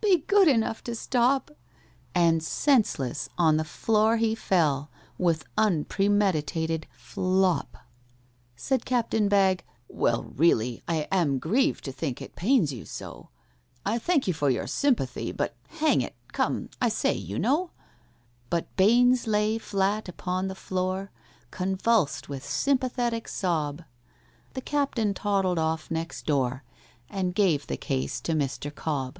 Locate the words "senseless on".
2.42-3.56